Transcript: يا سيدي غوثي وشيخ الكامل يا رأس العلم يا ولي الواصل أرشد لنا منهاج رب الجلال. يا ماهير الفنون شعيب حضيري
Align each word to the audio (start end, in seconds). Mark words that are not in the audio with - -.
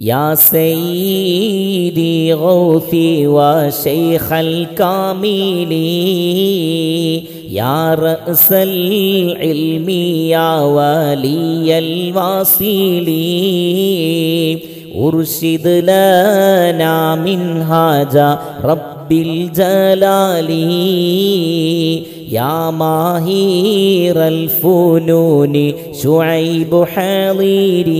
يا 0.00 0.34
سيدي 0.34 2.34
غوثي 2.34 3.26
وشيخ 3.26 4.32
الكامل 4.32 5.72
يا 7.50 7.94
رأس 7.94 8.52
العلم 8.52 9.88
يا 10.28 10.60
ولي 10.60 11.78
الواصل 11.78 13.06
أرشد 14.96 15.66
لنا 15.66 17.14
منهاج 17.14 18.38
رب 18.64 19.12
الجلال. 19.12 20.50
يا 22.30 22.70
ماهير 22.70 24.28
الفنون 24.28 25.72
شعيب 26.02 26.84
حضيري 26.84 27.96